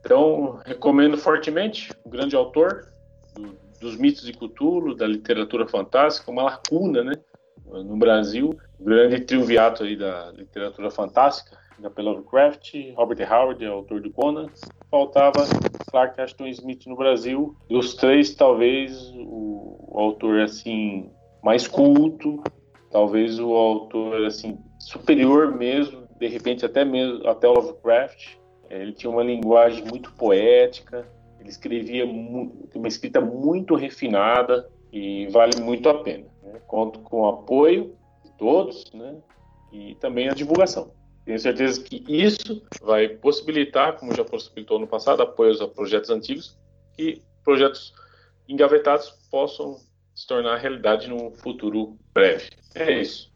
Então, 0.00 0.60
recomendo 0.64 1.16
fortemente, 1.16 1.92
um 2.04 2.10
grande 2.10 2.34
autor 2.34 2.92
do, 3.34 3.56
dos 3.82 3.96
mitos 3.96 4.24
de 4.24 4.32
Cthulhu, 4.32 4.94
da 4.94 5.06
literatura 5.06 5.66
fantástica, 5.66 6.30
uma 6.30 6.44
lacuna, 6.44 7.02
né? 7.02 7.14
No 7.66 7.96
Brasil, 7.96 8.58
um 8.80 8.84
grande 8.84 9.20
triunviato 9.20 9.82
aí 9.82 9.96
da 9.96 10.30
literatura 10.30 10.90
fantástica, 10.90 11.58
da 11.78 11.90
Lovecraft, 12.02 12.74
Robert 12.94 13.28
Howard, 13.30 13.64
é 13.64 13.68
autor 13.68 14.00
do 14.00 14.10
Conan. 14.10 14.46
Faltava 14.90 15.44
Clark 15.90 16.20
Ashton 16.20 16.46
Smith 16.46 16.86
no 16.86 16.96
Brasil. 16.96 17.56
Dos 17.68 17.94
três, 17.94 18.34
talvez 18.34 19.10
o, 19.16 19.88
o 19.88 19.98
autor 19.98 20.40
assim 20.40 21.10
mais 21.42 21.66
culto, 21.66 22.42
talvez 22.90 23.40
o 23.40 23.52
autor 23.52 24.24
assim 24.26 24.58
superior 24.78 25.56
mesmo, 25.56 26.06
de 26.18 26.28
repente 26.28 26.64
até 26.64 26.84
mesmo 26.84 27.26
até 27.26 27.48
o 27.48 27.54
Lovecraft. 27.54 28.36
É, 28.70 28.80
ele 28.80 28.92
tinha 28.92 29.10
uma 29.10 29.24
linguagem 29.24 29.84
muito 29.84 30.12
poética, 30.12 31.06
ele 31.42 31.50
escrevia 31.50 32.06
uma 32.06 32.88
escrita 32.88 33.20
muito 33.20 33.74
refinada 33.74 34.70
e 34.92 35.26
vale 35.28 35.60
muito 35.60 35.88
a 35.88 36.02
pena. 36.02 36.26
Né? 36.42 36.60
Conto 36.66 37.00
com 37.00 37.22
o 37.22 37.28
apoio 37.28 37.96
de 38.24 38.30
todos, 38.38 38.90
né? 38.92 39.16
E 39.72 39.96
também 39.96 40.28
a 40.28 40.34
divulgação. 40.34 40.94
Tenho 41.24 41.38
certeza 41.38 41.82
que 41.82 42.04
isso 42.08 42.62
vai 42.80 43.08
possibilitar, 43.08 43.96
como 43.96 44.14
já 44.14 44.24
possibilitou 44.24 44.78
no 44.78 44.86
passado, 44.86 45.22
apoios 45.22 45.60
a 45.60 45.68
projetos 45.68 46.10
antigos, 46.10 46.56
que 46.94 47.22
projetos 47.42 47.92
engavetados 48.48 49.10
possam 49.30 49.80
se 50.14 50.26
tornar 50.26 50.58
realidade 50.58 51.08
num 51.08 51.32
futuro 51.32 51.98
breve. 52.12 52.50
É 52.74 53.00
isso. 53.00 53.32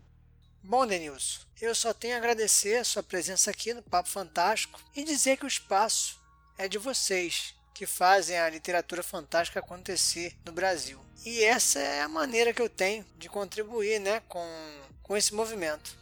Bom, 0.63 0.87
Denilson, 0.87 1.41
eu 1.61 1.75
só 1.75 1.93
tenho 1.93 2.15
a 2.15 2.19
agradecer 2.19 2.77
a 2.77 2.85
sua 2.85 3.03
presença 3.03 3.51
aqui 3.51 3.73
no 3.73 3.83
Papo 3.83 4.09
Fantástico 4.09 4.81
e 4.95 5.05
dizer 5.05 5.39
que 5.39 5.45
o 5.45 5.49
espaço 5.49 6.21
é 6.59 6.69
de 6.69 6.77
vocês 6.77 7.57
que 7.77 7.85
fazem 7.85 8.39
a 8.39 8.49
literatura 8.49 9.03
fantástica 9.03 9.61
acontecer 9.61 10.33
no 10.47 10.51
Brasil. 10.51 10.99
E 11.27 11.45
essa 11.45 11.79
é 11.79 12.01
a 12.01 12.09
maneira 12.09 12.55
que 12.55 12.63
eu 12.63 12.71
tenho 12.71 13.05
de 13.19 13.29
contribuir 13.29 14.01
né, 14.01 14.23
com, 14.29 14.47
com 15.03 15.15
esse 15.15 15.35
movimento. 15.35 15.95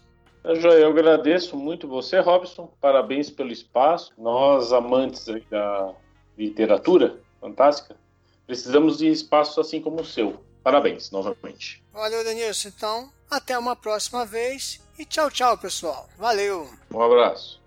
Eu 0.45 0.89
agradeço 0.89 1.57
muito 1.57 1.89
você, 1.89 2.21
Robson. 2.21 2.73
Parabéns 2.81 3.29
pelo 3.29 3.51
espaço. 3.51 4.13
Nós, 4.17 4.73
amantes 4.73 5.27
da 5.51 5.93
literatura 6.39 7.19
fantástica, 7.41 7.97
precisamos 8.47 8.99
de 8.99 9.09
espaços 9.09 9.59
assim 9.59 9.81
como 9.81 10.03
o 10.03 10.05
seu. 10.05 10.45
Parabéns, 10.63 11.11
novamente. 11.11 11.83
Valeu, 11.93 12.23
Denilson. 12.23 12.69
Então, 12.69 13.13
até 13.29 13.59
uma 13.59 13.75
próxima 13.75 14.25
vez. 14.25 14.81
E 14.97 15.05
tchau, 15.05 15.29
tchau, 15.29 15.59
pessoal. 15.59 16.09
Valeu. 16.17 16.69
Um 16.93 17.03
abraço. 17.03 17.64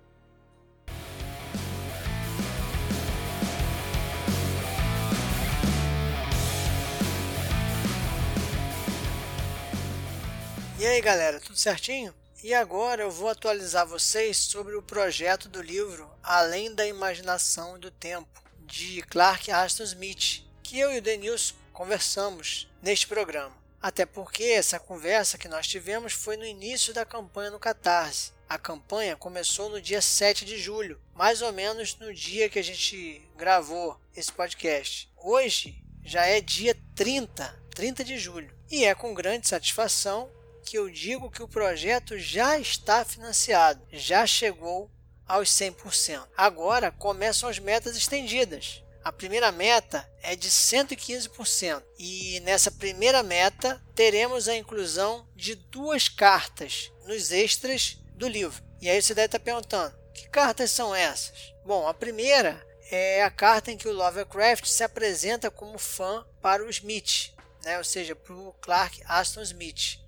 E 10.80 10.86
aí 10.86 11.02
galera, 11.02 11.40
tudo 11.40 11.58
certinho? 11.58 12.14
E 12.44 12.54
agora 12.54 13.02
eu 13.02 13.10
vou 13.10 13.30
atualizar 13.30 13.88
vocês 13.88 14.38
sobre 14.38 14.76
o 14.76 14.84
projeto 14.84 15.50
do 15.50 15.60
livro 15.60 16.08
Além 16.22 16.72
da 16.72 16.86
Imaginação 16.86 17.78
e 17.78 17.80
do 17.80 17.90
Tempo, 17.90 18.44
de 18.60 19.02
Clark 19.02 19.50
Aston 19.50 19.82
Smith, 19.82 20.44
que 20.62 20.78
eu 20.78 20.94
e 20.94 21.00
o 21.00 21.02
Denilson 21.02 21.56
conversamos 21.74 22.70
neste 22.80 23.08
programa. 23.08 23.58
Até 23.82 24.06
porque 24.06 24.44
essa 24.44 24.80
conversa 24.80 25.36
que 25.36 25.48
nós 25.48 25.68
tivemos 25.68 26.14
foi 26.14 26.38
no 26.38 26.46
início 26.46 26.94
da 26.94 27.04
campanha 27.04 27.50
no 27.50 27.60
Catarse. 27.60 28.32
A 28.48 28.60
campanha 28.60 29.16
começou 29.16 29.72
no 29.72 29.82
dia 29.82 30.00
7 30.00 30.46
de 30.46 30.60
julho, 30.60 31.02
mais 31.16 31.42
ou 31.42 31.52
menos 31.52 31.98
no 31.98 32.14
dia 32.14 32.50
que 32.50 32.60
a 32.60 32.64
gente 32.64 33.28
gravou 33.36 34.00
esse 34.16 34.32
podcast. 34.32 35.12
Hoje 35.18 35.84
já 36.04 36.28
é 36.28 36.40
dia 36.40 36.78
30, 36.96 37.64
30 37.74 38.04
de 38.04 38.20
julho, 38.20 38.56
e 38.70 38.86
é 38.86 38.94
com 38.94 39.16
grande 39.16 39.48
satisfação 39.48 40.37
que 40.68 40.78
eu 40.78 40.90
digo 40.90 41.32
que 41.32 41.42
o 41.42 41.48
projeto 41.48 42.20
já 42.20 42.60
está 42.60 43.06
financiado, 43.06 43.82
já 43.90 44.28
chegou 44.28 44.92
aos 45.26 45.50
100%. 45.50 46.28
Agora 46.36 46.92
começam 46.92 47.48
as 47.48 47.58
metas 47.58 47.96
estendidas. 47.96 48.84
A 49.02 49.10
primeira 49.10 49.50
meta 49.50 50.06
é 50.22 50.36
de 50.36 50.50
115%, 50.50 51.82
e 51.98 52.42
nessa 52.42 52.70
primeira 52.70 53.24
meta 53.24 53.82
teremos 53.96 54.50
a 54.50 54.58
inclusão 54.58 55.26
de 55.34 55.56
duas 55.56 56.10
cartas 56.10 56.92
nos 57.06 57.32
extras 57.32 57.98
do 58.16 58.28
livro. 58.28 58.62
E 58.82 58.90
aí 58.90 59.02
você 59.02 59.14
deve 59.14 59.28
estar 59.28 59.40
perguntando: 59.40 59.96
que 60.14 60.28
cartas 60.28 60.72
são 60.72 60.94
essas? 60.94 61.54
Bom, 61.66 61.88
a 61.88 61.94
primeira 61.94 62.62
é 62.92 63.24
a 63.24 63.32
carta 63.32 63.72
em 63.72 63.78
que 63.78 63.88
o 63.88 63.94
Lovecraft 63.94 64.66
se 64.66 64.84
apresenta 64.84 65.50
como 65.50 65.78
fã 65.78 66.26
para 66.42 66.62
o 66.62 66.70
Smith, 66.70 67.34
né? 67.64 67.78
ou 67.78 67.86
seja, 67.86 68.14
para 68.14 68.34
o 68.34 68.54
Clark 68.60 69.02
Aston 69.06 69.42
Smith. 69.42 70.06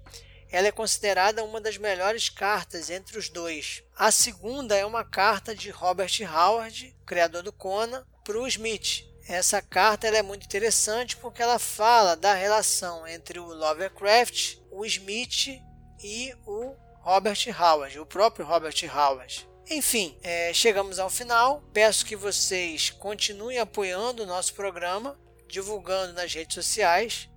Ela 0.52 0.68
é 0.68 0.72
considerada 0.72 1.44
uma 1.44 1.62
das 1.62 1.78
melhores 1.78 2.30
cartas 2.30 2.90
entre 2.90 3.18
os 3.18 3.30
dois. 3.30 3.84
A 3.96 4.12
segunda 4.12 4.76
é 4.76 4.86
uma 4.86 5.04
carta 5.04 5.56
de 5.56 5.70
Robert 5.70 6.12
Howard, 6.22 6.96
criador 7.06 7.44
do 7.44 7.54
Conan, 7.54 8.06
para 8.24 8.40
o 8.40 8.48
Smith. 8.48 9.06
Essa 9.28 9.62
carta 9.62 10.08
é 10.08 10.24
muito 10.24 10.46
interessante 10.46 11.16
porque 11.18 11.42
ela 11.42 11.60
fala 11.60 12.16
da 12.16 12.34
relação 12.34 13.08
entre 13.08 13.38
o 13.38 13.46
Lovecraft, 13.46 14.58
o 14.72 14.84
Smith 14.86 15.62
e 16.04 16.34
o 16.48 16.76
Robert 17.02 17.38
Howard, 17.60 18.00
o 18.00 18.06
próprio 18.06 18.46
Robert 18.46 18.76
Howard. 18.92 19.48
Enfim, 19.70 20.18
é, 20.24 20.52
chegamos 20.52 20.98
ao 20.98 21.12
final. 21.12 21.62
Peço 21.72 22.04
que 22.04 22.16
vocês 22.16 22.90
continuem 22.90 23.60
apoiando 23.60 24.24
o 24.24 24.26
nosso 24.26 24.56
programa, 24.56 25.16
divulgando 25.48 26.14
nas 26.14 26.34
redes 26.34 26.56
sociais. 26.56 27.30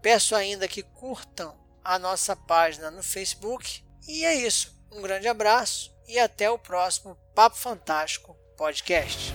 Peço 0.00 0.36
ainda 0.36 0.68
que 0.68 0.82
curtam 0.84 1.59
a 1.84 1.98
nossa 1.98 2.34
página 2.34 2.90
no 2.90 3.02
Facebook. 3.02 3.84
E 4.06 4.24
é 4.24 4.34
isso. 4.34 4.78
Um 4.92 5.02
grande 5.02 5.28
abraço 5.28 5.94
e 6.06 6.18
até 6.18 6.50
o 6.50 6.58
próximo 6.58 7.16
Papo 7.34 7.56
Fantástico 7.56 8.36
Podcast. 8.56 9.32